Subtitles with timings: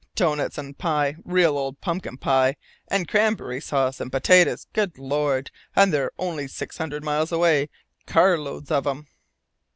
[0.15, 2.55] Doughnuts an' pie real old pumpkin pie
[2.87, 4.65] an' cranberry sauce, 'n' POTATOES!
[4.73, 7.69] Good Lord, and they're only six hundred miles away,
[8.07, 9.05] carloads of 'em!"